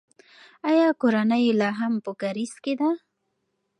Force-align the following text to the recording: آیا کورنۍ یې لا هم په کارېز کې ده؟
آیا 0.69 0.87
کورنۍ 1.01 1.41
یې 1.45 1.53
لا 1.59 1.69
هم 1.79 1.93
په 2.05 2.11
کارېز 2.21 2.53
کې 2.63 2.73
ده؟ 2.79 2.89